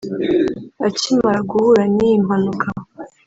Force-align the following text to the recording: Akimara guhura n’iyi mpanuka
Akimara 0.87 1.39
guhura 1.49 1.83
n’iyi 1.93 2.17
mpanuka 2.25 2.67